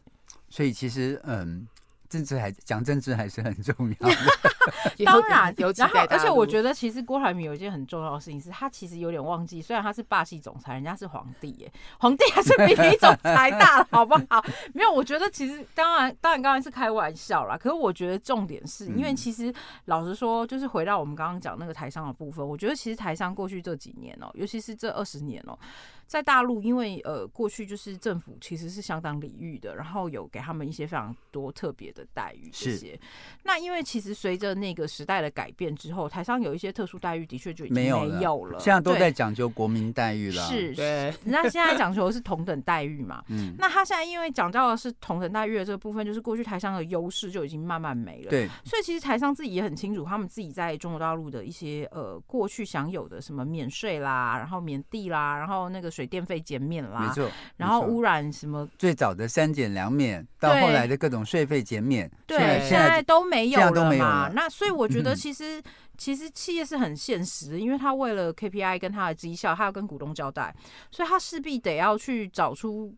[0.48, 1.66] 所以其实嗯。
[2.08, 4.16] 政治还讲政治还是很重要的，
[5.04, 5.72] 当然有。
[5.76, 14.44] 然后，而且我觉得其实郭台铭有一件很重要的事情是，他其实有点忘记，虽然他是霸气总裁，人家是皇帝耶，皇帝还是比你总裁大，好不好？
[14.72, 17.56] 没有，我觉得其实当然，当然刚才是开玩笑啦。
[17.56, 19.52] 可是我觉得重点是因为其实
[19.86, 25.58] 老实说，就是回到我们刚刚讲那个台商的部分，我觉得其实台商过去这几年哦，尤其是这二十年哦。
[26.06, 32.98] 在大陆，因为呃过去就是政府其实是相当礼遇的，然后有给他们一些非常多特别的待遇这些。
[33.42, 40.42] 那因为其实随着那个时代的改变之后，台商有一些特殊待遇的确就已经没有了，有了现在都在讲究国民待遇了。
[40.44, 41.12] 是，对。
[41.24, 43.24] 那现在讲求的是同等待遇嘛？
[43.28, 43.54] 嗯。
[43.58, 48.30] 那他现在因为讲到的是同等待遇的这个部分，就是过去台商的优势就已经慢慢没了。
[48.30, 48.48] 对。
[48.64, 56.76] 所以其实台商自己也很清楚，他们自己在中国大陆的一些呃过去享有的什么免税啦，然后免地啦，然后那个水电费减免。
[56.90, 58.68] 啦，没错，然后污染什么？
[58.78, 64.30] 最早的三减两免，到后来的各种税费减免，对，现在都没有了嘛。
[64.34, 65.62] 那所以我觉得，其实
[65.96, 70.54] 其实企业是很现实的，因为他为了 KPI 跟他的绩效，他要跟股东交代，
[70.90, 72.94] 所以他势必得要去找出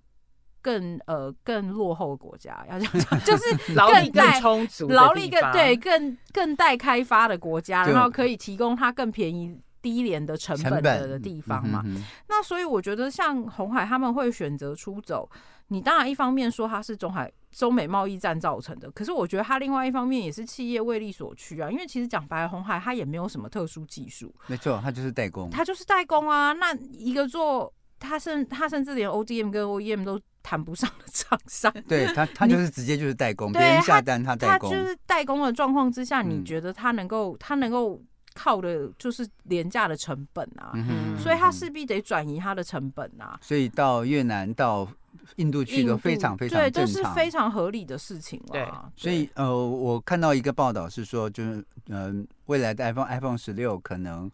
[0.61, 9.58] 更呃更落后的国家，要这样讲， 就是劳力更充足、劳力更对更更待开发的国家，然后可以提供他更便宜。
[9.88, 15.27] 低廉的成本的地方嘛，嗯、那所以我觉得像红海他们会选择出走，
[15.68, 26.53] 你当然一方面说它是中海中美贸易战造成的，可是我觉得它另外一方面也是企业为利所趋啊，因为其实讲白了，红海它也没有什么特殊技术，没错，它就是代工，它就是代工啊。
[26.53, 38.03] 那一个做它甚它甚至连 ODM 跟 OEM 都谈不上的厂商， 对它它就是直接就是代工， 别人下单它代工，它就是代工的状况之下，你觉得它能够它能够。
[38.38, 43.37] 靠的就是廉价的成本啊，嗯、所以他势必得转移他的成本啊。
[43.42, 44.87] 所以到越南、到
[45.35, 48.53] 印度去都非常非常，对，这是非常合理的事情了。
[48.53, 54.31] 对，所以呃，我看到一个报道是说，就是嗯、呃，未来的 iPhone iPhone 十六可能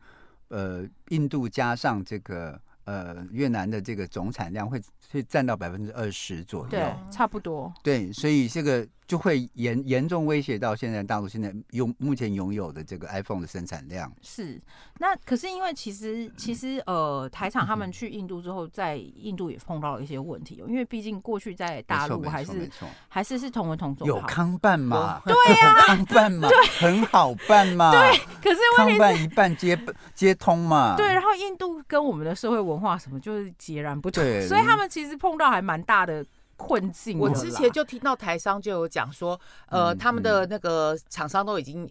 [0.49, 4.79] 呃，印度加上这个呃越南的这个总产量会
[5.11, 7.73] 会占到百分之二十左右，对，差不多。
[7.83, 8.87] 对，所以这个。
[9.07, 14.11] 就会严严重威胁到现在大陆现在拥目前拥有的这个 iPhone 的生产量。
[14.23, 14.59] 是，
[14.99, 22.71] 那可是因为其实其实呃台厂他们去印度之后，在印度也碰到了一些问题，因为毕竟过去在大陆还是
[23.09, 25.21] 还是是同文同种，有康办嘛？
[25.27, 27.91] 对呀，康办嘛，对，很好办嘛。
[27.91, 29.79] 对，可是康办一半接
[30.15, 30.97] 接通嘛。
[30.97, 36.25] 对，然后印度跟我们的社会文化什么就是截然不同，所以他们其实碰到还蛮大的。
[36.57, 37.19] 困境。
[37.19, 39.39] 我之前就听到台商就有讲说，
[39.69, 41.89] 呃，他们的那个厂商都已经。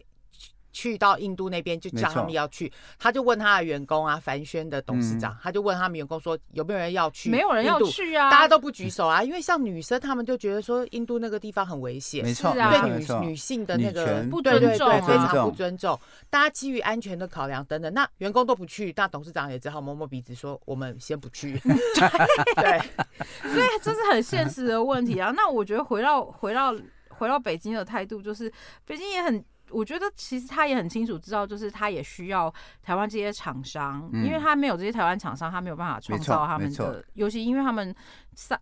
[0.74, 7.30] 去到印度那边就叫他们要去，他就问他的员工啊，凡轩的董事长，嗯、他就问他们员工说有没有人要去？
[7.30, 15.98] 没有人要去啊，大家都不举手啊，因为像女生他们就觉得说印度那个地方很危险，没错，对女女性的那个不尊重、啊，非常不尊重，
[16.30, 21.54] 大家基于安全的考量等等，那员工都不去，那董事长也只好摸摸鼻子说我们先不去。
[22.58, 22.80] 对，
[23.54, 25.32] 所以这是很现实的问题啊。
[25.36, 26.76] 那我觉得回到回到
[27.10, 28.52] 回到北京的态度，就是
[28.86, 29.44] 北京也很。
[29.74, 37.94] 我觉得其实他也很清楚知道，就是他也需要台湾这些厂商，嗯、因为他没有这些台湾厂商，他没有办法创造他们的，尤其因为他们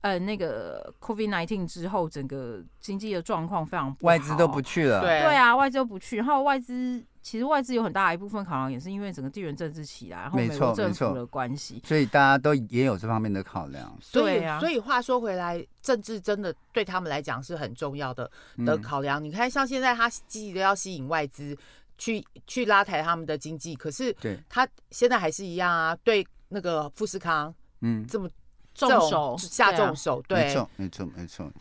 [0.02, 7.06] 呃那个 COVID nineteen 之后，整个经济的状况非常不好，外资都不去了，对啊，外资都不去，然后外资。
[7.22, 13.96] 其实外资有很大一部分考量，也是因为整个地缘政治起来，然后美国政府的关系，所以大家都也有这方面的考量。
[14.12, 18.30] 对啊，所以话说回来，政治真的对他们来讲是很重要的
[18.66, 19.22] 的考量。
[19.22, 21.56] 嗯、你看，像现在他积极的要吸引外资
[21.98, 24.16] 去去拉抬他们的经济，可是
[24.50, 28.28] 他现在还是一样啊，对那个富士康，嗯，这么
[28.74, 31.52] 重手下重手，对，没错，没错，没错。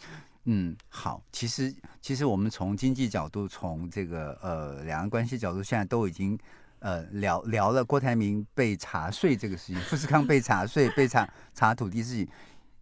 [0.44, 6.38] 嗯，好，其实其实我们从经济角度，从这个呃两岸关系角度，现在都已经
[6.78, 12.28] 呃聊聊了郭台铭被查税这个事情， 富士康被查税、被查查土地事情。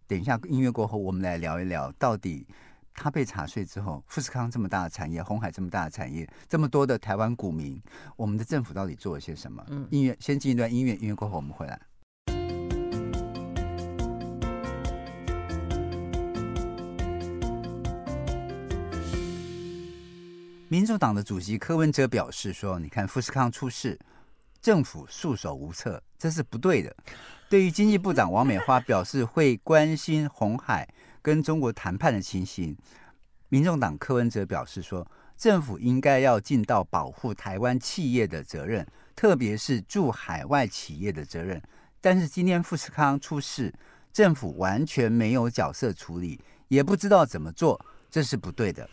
[0.07, 2.47] 等一下音乐过后，我们来聊一聊，到底
[2.95, 7.79] 他被查税之后，富士康这么大的产业，红海这么大的产业，这么多的台湾股民，
[8.15, 9.63] 我们的政府到底做了些什么？
[9.69, 11.79] 嗯，音乐先进一段音乐，音乐过后我们回来。
[20.71, 23.99] 民主党的主席柯文哲表示说：“你看富士康出事，
[24.61, 26.95] 政府束手无策，这是不对的。”
[27.49, 30.87] 对于经济部长王美花表示会关心红海
[31.23, 32.77] 跟中国谈判的情形，
[33.49, 35.05] 民众党柯文哲表示说
[35.35, 41.59] ：“政府应该要尽到保护台湾企业的责任，特别是驻海外企业的责任。
[41.99, 43.73] 但是今天富士康出事，
[44.13, 48.87] 政府完全没有角色处理，也不知道怎么做，这是不对的。”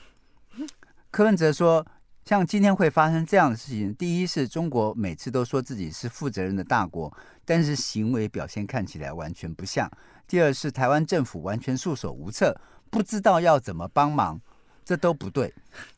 [1.16, 1.82] 柯文哲说
[2.26, 7.10] ：“像今天会发生这样的事情，第一是中国每次都说自己是负责任的大国，
[7.42, 9.88] 但是行为表现看起来完全不像；
[10.26, 12.54] 第二是台湾政府完全束手无策，
[12.90, 14.38] 不知道要怎么帮忙，
[14.84, 15.54] 这都不对。”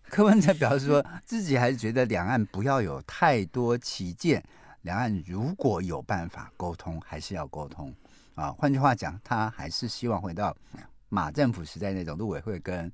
[0.08, 4.40] 柯文哲表示说自己还是觉得两岸不要有太多歧见，
[4.82, 7.92] 两岸如果有办法沟通，还是要沟通
[8.36, 8.52] 啊。
[8.52, 10.56] 换句话讲，他还是希望回到
[11.08, 12.88] 马政府时代那种陆委会跟。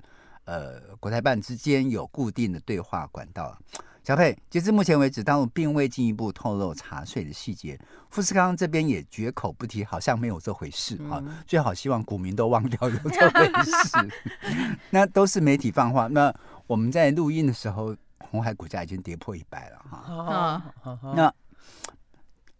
[0.44, 3.57] 呃，国台办之间有固定的对话管道。
[4.02, 7.80] 小佩，截至目前为止，大陆并未进一步透露查税的细节。
[8.11, 11.16] 富士康这边也绝口不提，好像没有这回事啊。
[11.24, 14.11] 嗯、最好希望股民都忘掉有这回事。
[14.90, 16.07] 那都是媒体放话。
[16.09, 16.30] 那
[16.66, 20.62] 我们在录音的时候，红海股价已经跌破一百了哈。
[20.85, 21.33] 嗯、那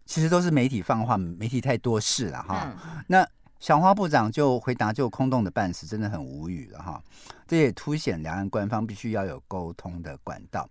[0.07, 2.73] 其实都是媒体放话，媒体太多事了哈。
[2.75, 3.27] 嗯、那。
[3.65, 7.01] 小花部长就回答，就空洞的办事，真的很无语了哈。
[7.47, 10.69] 这也凸显两岸官方必须要有沟通的管道。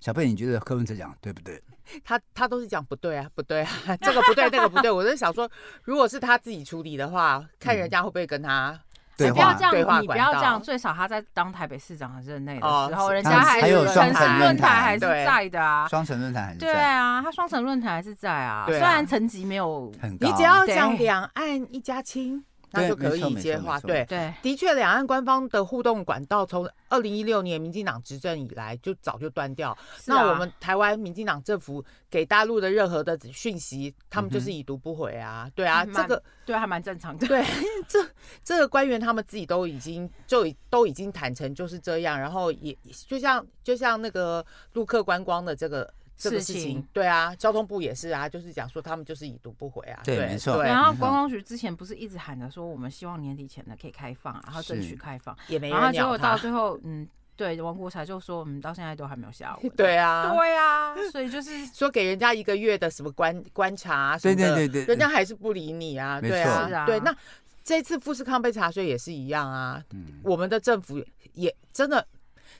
[0.00, 1.62] 小贝，你觉得柯文哲讲对不对？
[2.02, 4.90] 他他都是讲不对啊，不对啊， 这个不对，那个不对。
[4.90, 5.46] 我在想说，
[5.82, 8.80] 如果是他自己处理的话，看人家会不会跟他。
[9.18, 10.60] 你不要这样，你不要这样。
[10.62, 15.88] 最少他在当台北市长的任内的时候，人家还是双城论坛还是在的啊。
[15.88, 16.72] 双城论坛还是在。
[16.72, 18.64] 对啊，他双城论坛还是在啊。
[18.66, 22.44] 虽然层级没有很高，你只要讲两岸一家亲。
[22.72, 29.76] 那就可以接话，对对，的确，两岸官方的互动管道从二零一六年民进党执政以来就早就断掉。
[30.06, 35.50] 那我们台湾民进党政府给大陆的任何的讯息，他们就是已读不回啊。
[35.54, 37.26] 对啊，这个对还蛮正常的。
[37.26, 37.44] 对，
[37.88, 37.98] 这
[38.44, 42.76] 这个官员他们自己都已经就都已经坦诚就是这样，然后也
[43.06, 45.92] 就像就像那个陆客观光的这个。
[46.18, 50.00] 这个事情对啊，交通部也是啊，就是讲说他们就是已读不回啊。
[50.04, 50.62] 对，没错。
[50.64, 55.70] 然后观光局之前不是一直喊着说我们希望年底前呢可以开放，然后争取开放，也没。
[55.70, 59.72] 然后结果到最后，嗯，对，王国材就说，我们到现在都还没有下文。
[59.76, 66.20] 对啊，对啊，所以就是 说给人家一个月的什么观观察什么的，对对对对，人家还是不理你啊。
[66.20, 67.14] 对啊，对，那
[67.62, 69.80] 这次富士康被查税也是一样啊。
[69.92, 71.00] 嗯，我们的政府
[71.34, 72.04] 也真的，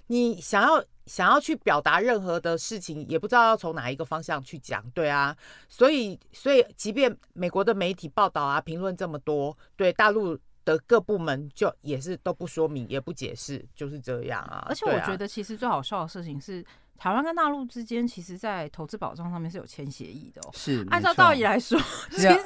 [0.08, 4.84] 你想要想要去表达任何的事情，也不知道要从哪一个方向去讲。
[4.90, 5.34] 对啊，
[5.68, 10.38] 所以所以即便美国的媒体报道啊、评论这么多，对大陆。
[10.64, 14.66] 的各部门就也是都不说明，也不解释，就是这样啊。
[14.68, 16.68] 而且我觉得，其实最好笑的事情是，啊、
[16.98, 20.50] 台湾跟大陆之间，其实，在投资保障上面是有签协议的哦。
[20.52, 21.80] 是，按照道理来说，
[22.12, 22.42] 其实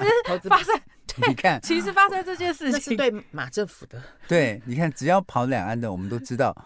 [0.48, 4.00] 发生，对，你看，其实发生这件事情是对马政府的。
[4.28, 6.56] 对，你看，只要跑两岸的，我们都知道。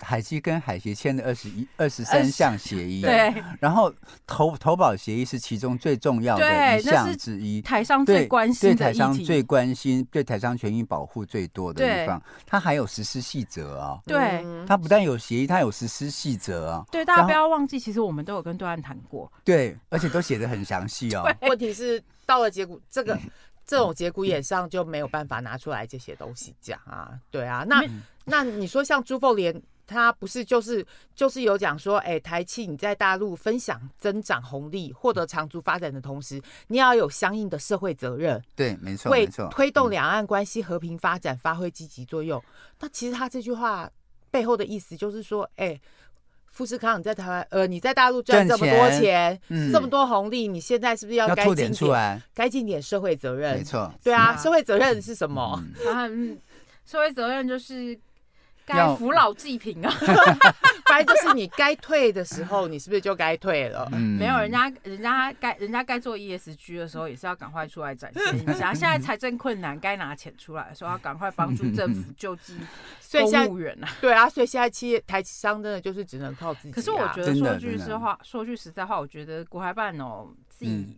[0.00, 3.92] 海基跟海协签的二十一、二十三项协议，对，然后
[4.26, 7.62] 投投保协议是其中最重要的一项之一。
[7.62, 14.00] 台商最关心对，对台商最关心、对台商权益保护最多的地方，它还有实施细则啊。
[14.06, 16.84] 对，它不但有协议，它有实施细则啊。
[16.90, 19.30] 对，大家不要忘记，其实我们都有跟对岸谈过。
[19.44, 21.24] 对，而且都写的很详细哦。
[21.42, 23.18] 问题是到了结果，这个
[23.66, 27.12] 这种节骨眼上就没有办法拿出来这些东西讲啊。
[27.30, 27.82] 对啊，那
[28.24, 29.62] 那你说像朱凤莲。
[29.88, 38.40] 他不是就是就是有讲说，哎、欸，台企你在大陆分享增长红利、获得长足发展的同时，你要有相应的社会责任。
[38.54, 42.38] 对，没错，为推动两岸关系和平发展发挥积极作用。
[42.38, 43.90] 嗯、那其实他这句话
[44.30, 45.80] 背后的意思就是说，哎、欸，
[46.50, 49.40] 富士康你在台湾，呃，你在大陆赚这么多钱，
[49.72, 52.20] 这么多红利，你现在是不是要该尽点出来？
[52.34, 53.56] 该尽点社会责任？
[53.56, 55.64] 没错，对啊，社会责任是什么？
[55.88, 56.38] 嗯，
[56.84, 57.98] 社会责任就是。
[58.68, 59.92] 该扶老济贫啊，
[60.86, 63.88] 该就是你该退的时候，你是不是就该退了？
[63.92, 68.74] 嗯、没有，人家人家该人家该做 ESG 的时候，也是要赶快出来展现一下。
[68.74, 72.58] 现在财政困难，该拿钱出来，说要赶快帮助政府救济
[73.12, 73.88] 公务员啊。
[74.00, 76.74] 对啊，所以现在企业台商真的就是只能靠自己、啊。
[76.74, 80.72] 可是我觉得说句实话，说句实在话，我觉得国台办哦自己。
[80.72, 80.94] 嗯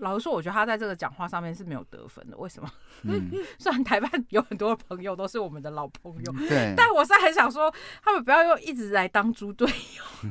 [0.00, 2.36] 老实说，我觉得他在这个讲话上面是没有得分的。
[2.36, 2.70] 为什么？
[3.02, 10.30] 嗯、 虽然台湾有很多朋友都是我们的老朋友，对，但我是很想说，他们不要又一直来当猪队友。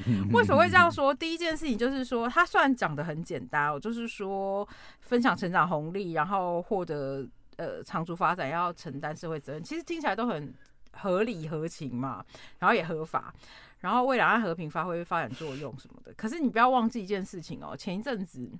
[0.32, 1.12] 为什么会这样说？
[1.12, 4.66] 第一件事情就是说，他虽然讲的很简单，就是说
[5.00, 10.54] 分享成长红利，然后获得呃长足发展，要承担社会责任，其实听起来都很
[10.92, 12.24] 合理合情嘛，
[12.58, 13.34] 然后也合法，
[13.80, 16.14] 然后为两岸和平发挥发展作用什么的。
[16.14, 18.50] 可是你不要忘记一件事情哦，前一阵子。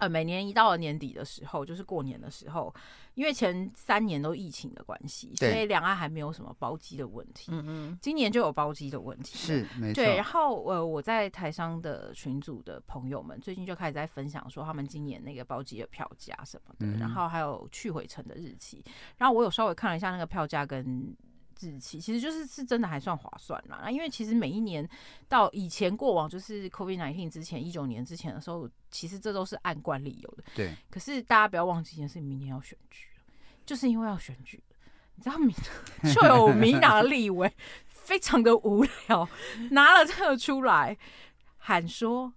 [0.00, 2.74] 呃，每年一到了年底的时候，就是过年的时候，
[3.14, 7.52] 因为前三年都疫情的关系，所以两岸还没有什么包机的问题。
[7.52, 9.36] 嗯嗯，今年就有包机的问题。
[9.36, 10.02] 是，没错。
[10.02, 18.84] 对，然后呃，我在台商的群组的朋友们最近就开始在分享说，他们今年那个包机的票价什么的，嗯、然后还有去回程的日期。
[19.18, 21.14] 然后我有稍微看了一下那个票价跟。
[21.60, 24.88] 日期其实就是是真的还算划算啦，因为其实每一年
[25.28, 30.44] 到以前过往就是 COVID-19 之前一九年之前的时候，其实这都是按惯例有的。
[30.54, 30.74] 对。
[30.90, 33.06] 可是大家不要忘记一件事，明年要选举，
[33.66, 34.62] 就是因为要选举，
[35.14, 35.54] 你知道民
[36.14, 37.52] 就有民党的立委
[37.86, 39.28] 非常的无聊，
[39.70, 40.96] 拿了这个出来
[41.58, 42.32] 喊说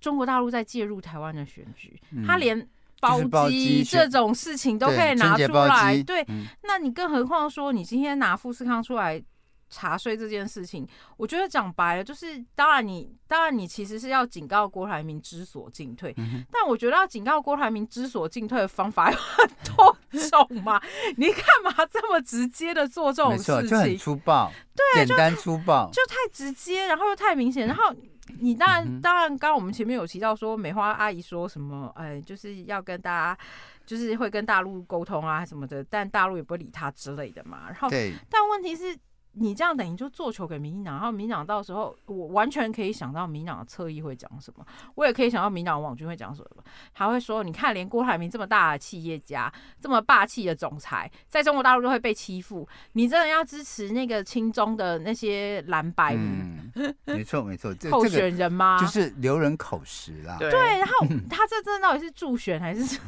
[0.00, 2.68] 中国大陆在介入台湾的选举，嗯、他连。
[3.00, 9.22] 包机这种事情都可以拿出来，对，嗯、那你更何况说你今天拿富士康出来
[9.68, 19.96] 查税这件事情，我觉得讲白了就是，当然你当然你其实是要警告郭台铭知所进退，嗯、但我觉得要警告郭台铭知所进退的方法 有很多
[20.30, 20.80] 种嘛，
[21.16, 23.68] 你干嘛这么直接的做这种事情？
[23.68, 27.94] 就很粗暴，对，简单粗暴，就，就太直接，然后又太明显，然后。
[28.38, 33.38] 你当然，当然，刚刚我们前面有提到说，梅花阿姨说什么，哎，就是要跟大家，
[33.84, 37.64] 就是会跟大陆沟通啊什么的，但大陆也不会理他之类的嘛。
[37.66, 37.88] 然后，
[38.28, 38.96] 但问题是。
[39.38, 56.14] 你这样等于就做球给民进党，然后民进党到时候我完全可以想到民进党的侧翼会讲什么，我也可以想到民进党网军会讲什么，他会说你看连郭台铭这么大的企业家，这么霸气的总裁，在中国大陆都会被欺负，你真的要支持那个亲中的那些蓝白？
[56.16, 56.70] 嗯，
[57.04, 58.78] 没错没错， 候选人吗？
[58.80, 60.38] 就是留人口实啦。
[60.38, 62.98] 对，然后 他这真的到底是助选还是？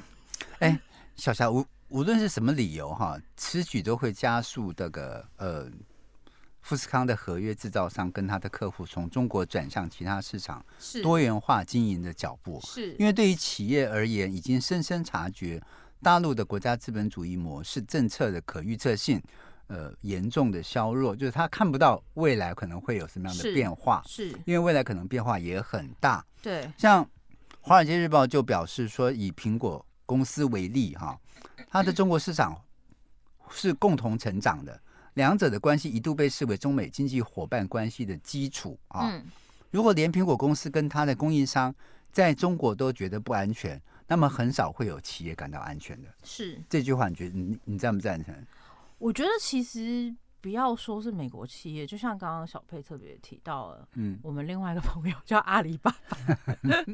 [0.59, 0.79] 哎，
[1.17, 5.67] 小霞无无论是什么理由哈，此举都会加速这个呃。
[6.69, 12.61] 富士康的合约制造商跟他的客户从中国转向其他市场，是多元化经营的脚步。
[12.63, 15.59] 是因为对于企业而言，已经深深察觉
[16.03, 19.19] 大陆的国家资本主义模式政策的可预测性，
[19.69, 24.03] 呃，严重的削弱，就是他看不到未来可能会有什么样的变化。
[24.07, 26.23] 是，是因为未来可能变化也很大。
[26.43, 27.03] 对，像
[27.63, 31.19] 《华尔街日报》就表示说，以苹果公司为例，哈，
[31.71, 32.55] 它的中国市场
[33.49, 34.79] 是共同成长的。
[35.19, 39.11] 两者的关系一度被视为中美经济伙伴关系的基础啊。
[39.11, 39.27] 嗯、
[39.71, 41.75] 如果连苹果公司跟它的供应商
[42.11, 46.09] 在中国都觉得不安全，那么很少会有企业感到安全的。
[46.23, 48.35] 是这句话，你觉得你你赞不赞成？
[48.97, 50.17] 我觉得其实。
[50.41, 56.17] 不要说是美国企业，就像刚刚小佩特别提到了，嗯，我们另外一个朋友叫阿里巴巴，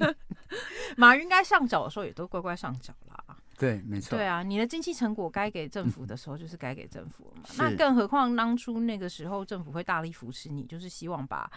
[0.96, 3.23] 马云该上缴的时候也都乖乖上缴啦。
[3.58, 4.16] 对，没错。
[4.16, 7.42] 对啊，你的经济成果该给政府的时候就是该给政府了嘛。
[7.50, 11.50] 嗯、那更何况当初那个时候政府会大力扶持你，就是希望把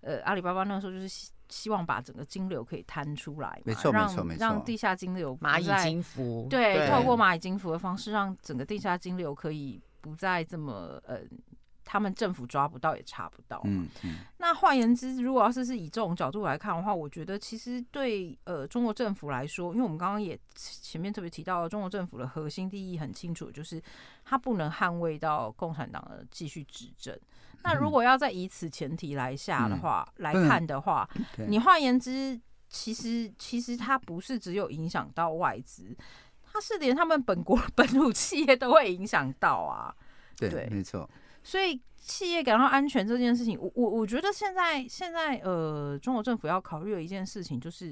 [0.00, 9.80] 呃阿里巴巴那个时候就是希希望把整个金流可以摊出来，没错，没错，没错，让地下金流蚂蚁金服，对，对透过蚂蚁金服的方式，让整个地下金流可以。
[10.00, 11.18] 不再这么呃，
[11.90, 13.62] 他们政府抓不到也查不到。
[13.64, 14.18] 嗯嗯。
[14.36, 23.82] 那换言之，如果要是是以这种角度来看的话，我觉得其实对呃中国政府来说，因为我们刚刚也前面特别提到，中国政府的核心利益很清楚，就是
[24.22, 27.18] 他不能捍卫到共产党的继续执政。
[27.62, 31.08] 那如果要再以此前提来下的话、嗯、来看的话，
[31.38, 35.96] 嗯、你换言之，其实其实它不是只有影响到外资。
[36.50, 39.94] 它是连他们本国 本土企业都会影响到啊，
[40.36, 41.08] 对，对没错。
[41.48, 47.90] 所以企业感到安全这件事情，我我我觉得现在现在呃，中国政府要考虑的一件事情就是，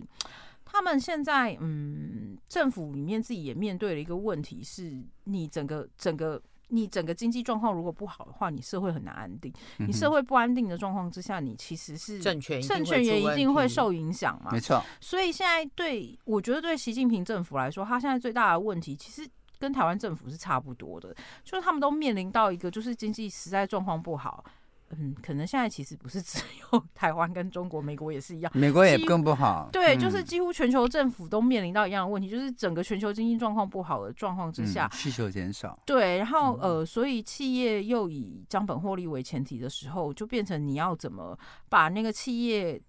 [0.63, 6.43] 他们现在嗯，政府里面自己也面对了一个问题，是你整个整个。
[6.69, 9.53] 你整个经济状况如果不好的话，你社会很难安定。
[9.79, 14.51] 你社会不安定的状况之下，你其实是政权政权也一定会受影响嘛。
[14.51, 14.83] 没错。
[15.01, 19.25] 所以现在对我觉得对习近平政府来说，他现在最大的问题其实
[19.59, 24.45] 跟台湾政府是差不多的，就是他们都面临到一个就是经济实在状况不好。
[24.91, 26.41] 嗯，可能现在其实不是只
[26.71, 28.53] 有 台湾跟中国，美国也是一样。
[28.55, 29.69] 美国也更不好。
[29.73, 35.77] 对，就是几乎全球政府都面临到一样的问题，就是整个全球经济状况不好的状况之下，需求减少。
[35.85, 41.37] 对，然后呃，所以企业又以将本获利为前提的时候，就变成你要怎么
[41.69, 42.81] 把那个企业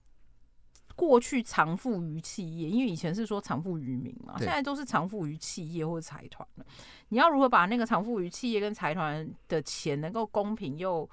[0.97, 6.65] 过去偿付于企业，因为以前是说偿付于民嘛，现在都是偿付于企业或者财团了。
[7.09, 11.07] 你要如何把那个偿付于企业跟财团的钱能够公平又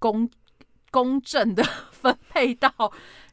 [0.00, 0.28] 公
[0.90, 1.62] 公正的
[1.92, 2.70] 分配到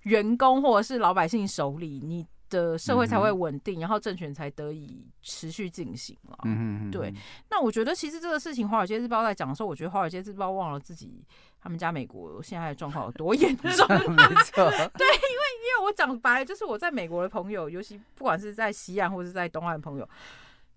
[0.03, 6.37] 员工或者是老百姓手里，你的社会才会稳定，嗯、然后政权才得以持续进行了。
[6.45, 6.89] 嗯。
[6.91, 7.13] 对，
[7.49, 11.25] 那我觉得其实这个事情，《华尔街日报》在讲的时候，我觉得《华尔街日报》忘了自己
[11.59, 13.67] 他们家美国现在的状况有多严重。
[14.15, 14.69] 没错。
[14.95, 20.07] 对，因为因为我讲白了，就是我在美国的朋友，尤其不管是在西岸或者是在东岸的朋友。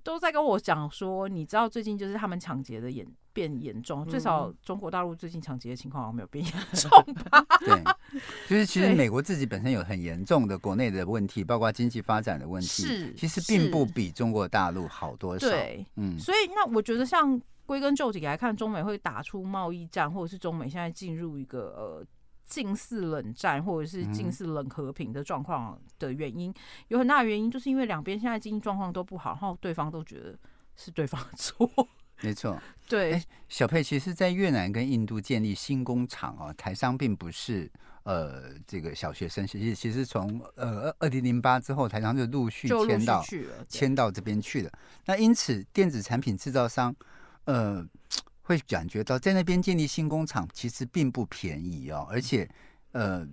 [0.03, 6.91] 都在跟我讲说，你知道最近就是他们抢劫的严变严重，最少中国大陆最近抢劫的情况好像没有变严 重
[7.25, 7.45] 吧？
[7.61, 7.85] 对，
[8.49, 15.47] 就是其实美国自己本身有很严重的国内的问题，包括经济发展的问题，是其实并不比中国大陆好多少。
[15.47, 22.07] 对，嗯，所以那我觉得像归根究底来看，中美会打出贸易战，或者是中美现在进入一个呃。
[22.51, 26.55] 近似冷战或者是近似冷和平的状况的原因，嗯、
[26.89, 30.37] 有很大的原因，就是因为两边现在经济状况都不好，然后对方都觉得
[30.75, 31.71] 是对方的错。
[32.23, 33.25] 没错，对、欸。
[33.49, 37.71] 小佩，其实，在越南跟印度建立新工厂哦，台商并不是
[38.03, 43.25] 呃这个小学生，其实其实从呃二零零八之后，台商就陆续迁到
[43.69, 44.71] 迁到这边去了。
[45.07, 46.93] 那因此，电子产品制造商
[47.45, 47.87] 呃。
[48.51, 52.51] 会感觉到在那边建立新工厂其实并不便宜哦，而且
[52.91, 53.25] 呃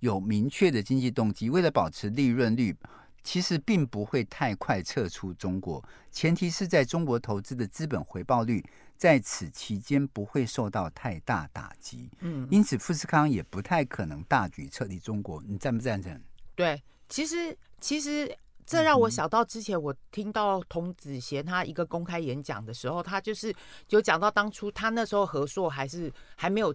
[0.00, 2.76] 有明确的经济动机，为了保持利润率，
[3.22, 8.62] 其实并不会太快撤出中国，前提是在中国投资的资本回报率
[8.98, 12.10] 在此期间不会受到太大打击。
[12.20, 16.20] 嗯，因此富士康也不太可能大举撤离中国，你赞不赞成？
[16.54, 18.36] 对，其实其实。
[18.66, 23.54] 这让我想到之前我听到童子贤他一个公开演讲的时候，他就是
[23.90, 26.74] 有讲到当初他那时候合硕还是还没有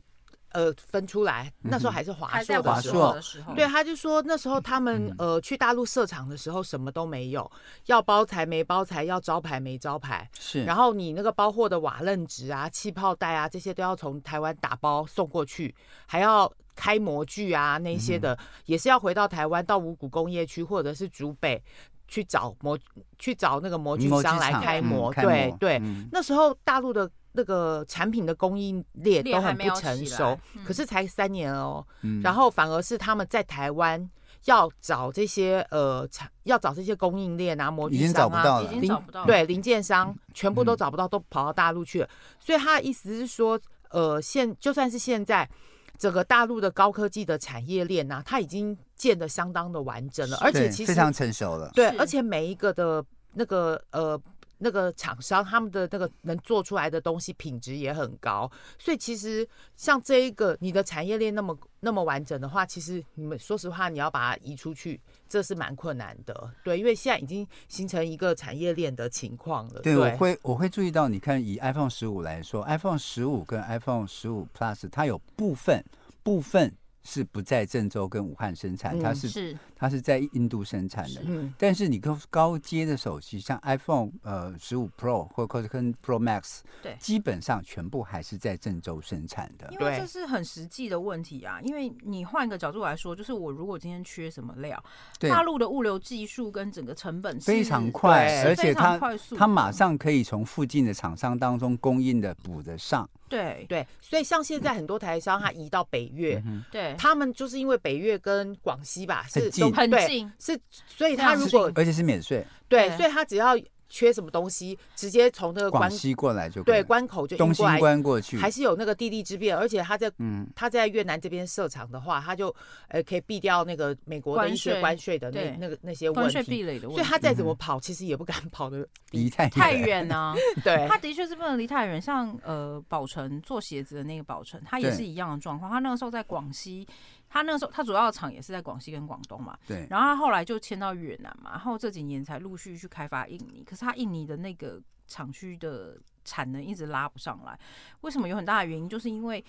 [0.52, 7.50] 呃分出来，那时候还是华硕的时候，时候对，他就说那时候他们呃去大陆设厂的时候什么都没有，
[7.86, 15.74] 要包材没包材，要招牌没招牌，是，然后你那个包货的瓦楞纸啊、气泡袋啊这些都要从台湾打包送过去，
[16.06, 16.52] 还要。
[16.76, 18.38] 开模具啊，那些的、嗯、
[18.68, 21.62] 也是要回到台湾，到五股工业区或者是竹北
[22.08, 22.80] 去找模，
[23.18, 25.14] 去找那个模具商来开模。
[25.16, 31.86] 嗯、对对，嗯、那时候大陆的那个产品的供应链都很不成熟，嗯、可是才三年哦。
[32.02, 34.10] 嗯、然后反而是他们在台湾
[34.46, 42.10] 要找这些呃产，要找这些供应链啊，模具商啊，已经找不到对零件商全部都找不到，都跑到大陆去了。
[42.40, 43.60] 所以他的意思是说，
[43.90, 45.50] 呃，现就算是现在。
[45.98, 51.70] 整个大陆的高科技的产业链呐、啊，它已经建得相当的完整了，而且其实非常成熟了。
[51.76, 53.04] 对，而且每一个的
[53.34, 54.18] 那个呃
[54.62, 65.00] 那个厂商他们的那个能做出来的东西品质也很高，所以其实像这一个你的产业链那么那么完整的话，其实你们说实话，你要把它移出去，
[65.30, 66.54] 这是蛮困难的。
[66.64, 69.80] 对，因为现在已经形成一个产业链的情况了。
[69.82, 75.84] 对，对我会我会注意到，你看以 iPhone 十五来说，iPhone 十五跟 iPhone 十五 Plus 它有部分
[76.22, 76.74] 部分。
[77.04, 81.22] 是不在郑州跟武汉生产，它是，嗯、是它是在印度生产的。
[81.26, 89.68] 嗯，但是你跟高阶的手机，像 iPhone 呃十五 Pro 或者跟 Pro Max，对，基本上全部还是在郑州生产的。
[89.72, 91.60] 因为这是很实际的问题啊。
[91.62, 94.84] 因为你换一个角度来说，就是我如果今天缺什么料，
[95.18, 99.00] 对，大陆的物流技术跟整个成本非常快，而且它
[99.38, 103.10] 它马上可以从附近的厂商当中供应的补得上。
[103.30, 113.58] 对对，所以像现在很多台商，他移到北越，嗯、对，他们就是因为北越跟广西吧是很近，很近，是，所以他如果而且是免税，对，所以他只要。
[113.90, 119.58] 缺什么东西，直接从那个关西过来就对关口就东兴关过去，还是有那个地利之便。
[119.58, 122.56] 而且他在嗯他在越南这边设厂的话，他就
[122.88, 127.02] 呃可以避掉那个美国的一些关税的那那个那些关税，壁垒的问题。
[127.02, 130.34] 所以他再怎么跑，其实也不敢跑的 离太太远呢。
[130.64, 132.00] 对，他的确是不能离太远。
[132.00, 135.72] 像呃宝成做鞋子的那个宝成，他也是一样的状况。
[135.72, 136.88] 他那个时候在广西。
[137.30, 139.58] 他那个时候，他主要的厂也是在广西跟广东嘛。
[139.68, 139.88] 对。
[139.90, 143.64] 然后他后来就迁到越南嘛，然后这几年才陆续去开发印尼。
[143.64, 147.58] 可是他印尼的那个厂区的产能一直拉不上来，
[148.02, 148.28] 为什么？
[148.28, 149.44] 有很大的原因，就是因为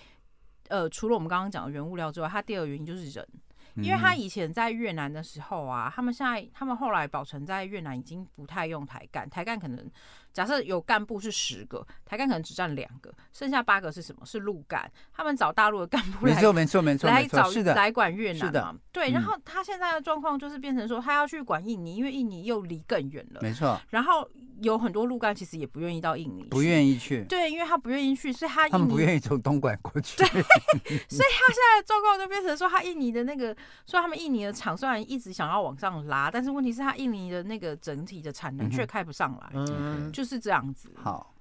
[0.69, 3.27] 呃，除了我们刚刚讲的原物料之外，他第二个原因就是人。
[3.75, 9.89] 因为他以前在越南的时候啊，他们现在他们后来保存在越南已经不太用台干，台干可能。
[10.33, 14.25] 假设有干部是十个，台干可能只占两个，剩下八个是什么？
[14.25, 14.89] 是陆干。
[15.11, 19.11] 他们找大陆的干部来，没错没错没错，来找来管越南的，对。
[19.11, 23.41] 然后他现在的状况就是变成说，他要去管印尼，因为印尼又离更远了。
[23.41, 23.77] 没错。
[23.89, 24.25] 然后
[24.61, 27.23] 有很多陆干其实也不愿意到印尼，不愿意去。
[27.25, 30.17] 对，因为他不愿意去，所以他他们不愿意从东莞过去。
[30.17, 30.27] 对。
[30.31, 33.55] 所以他现在的状况就变成说，他印尼的那个，
[33.87, 39.49] 说他们印尼的厂虽然一直想要往上拉，但是问题是，他印尼的那个整体的产能却开不上来。
[39.53, 40.11] 嗯。
[40.11, 40.91] 就是这样子。
[40.95, 41.33] 好，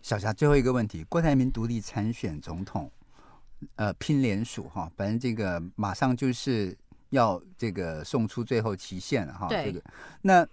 [0.00, 2.88] 小霞最后一个问题：郭台铭独立参选总统，
[3.74, 6.76] 呃，拼连署哈，反正这个马上就是
[7.10, 9.48] 要这个送出最后期限了哈。
[9.48, 9.64] 对。
[9.64, 9.82] 这个，
[10.22, 10.46] 那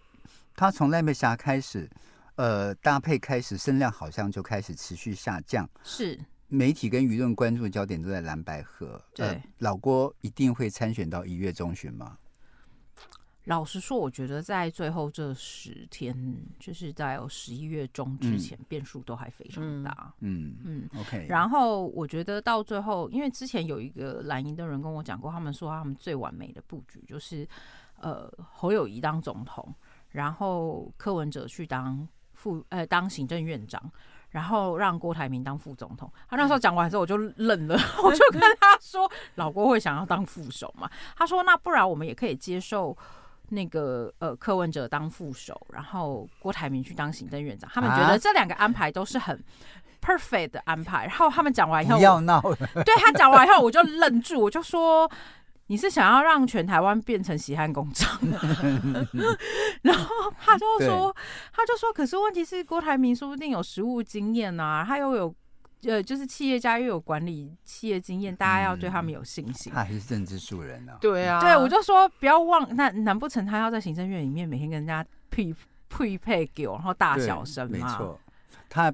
[0.60, 1.90] 他从赖佩霞开始，
[2.36, 5.68] 呃，搭配开始声量好像就开始持续下降。
[5.86, 6.20] 是。
[6.50, 9.02] 媒体跟舆论关注的焦点都在蓝白合。
[9.16, 9.26] 对。
[9.26, 12.18] 呃，老郭一定会参选到一月中旬吗？
[13.46, 16.14] 老实说，我觉得在最后这十天，
[16.60, 20.14] 就是在十一月中之前，嗯、变数都还非常大。
[20.20, 21.26] 嗯嗯，嗯，OK。
[21.30, 27.48] 然后我觉得到最后，因为之前有一个蓝营的人跟我讲过，他们说他们最完美的布局就是，
[28.02, 29.74] 呃，侯友谊当总统，
[30.12, 33.82] 然后柯文哲去当副呃当行政院长，
[34.30, 36.12] 然后让郭台铭当副总统。
[36.30, 42.98] 他那时候讲完之后，我就愣了， 我就跟他说：“老郭会想要当副手嘛？”他说：“那不然我们也可以接受。”
[43.52, 49.44] 那个呃，柯文哲当副手，然后郭台铭去当行政院长，他们觉得这两个安排都是很
[50.00, 51.08] perfect 的安排。
[51.08, 52.56] 然后他们讲完以后，不要闹了。
[52.86, 55.10] 对他讲完以后，我就愣住，我就说
[55.70, 58.20] ：“你是想要让全台湾变成血汗工厂？
[59.82, 61.16] ”然后他就说
[61.54, 65.34] ：“他就说，可是问题是郭台铭说不定有实务经验啊，他又有。”
[65.86, 69.72] 呃，就是企业家又有管理企业经验，大家要对他们有信心。
[69.72, 70.98] 嗯、他还是政治素人呢、啊？
[71.00, 75.56] 对啊，对，我就说不要忘，那难不成他要在行政院里面每天跟人家配
[75.88, 77.78] 配配给我，然后大小声吗？
[77.78, 78.20] 没错。
[78.70, 78.94] 他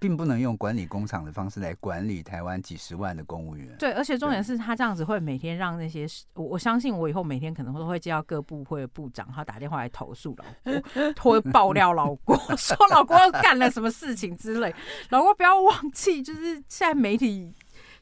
[0.00, 3.76] 并不能用管理工厂的方式来管理台湾几十万的公务员。
[3.78, 10.44] 对，而且重点是他这样子会每天让那些我我相信我以后每天可能都会接到各部会的部长，他打电话来投诉老
[11.14, 14.74] 郭，会爆料老郭， 说老郭又干了什么事情之类。
[15.10, 17.54] 老郭不要忘记，就是现在媒体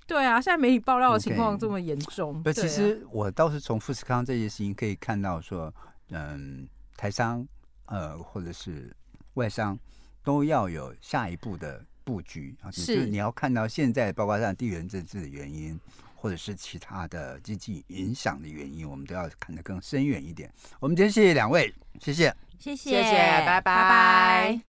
[0.06, 2.42] 对啊，现在媒体爆料的情况这么严重。
[2.42, 5.72] 不，其实我倒是从富士康这件事情可以看到说，
[6.10, 7.46] 嗯，台商
[7.86, 8.96] 呃或者是
[9.34, 9.78] 外商。
[10.22, 15.78] 都要有下一步的布局啊，就是你要看到现在，包括像地缘政治的原因，
[16.14, 20.52] 或者是其他的经济影响的原因，我们都要看得更深远一点。
[20.78, 23.60] 我们今天谢谢两位，谢谢，谢谢，谢谢，拜拜。
[23.60, 24.69] 拜拜。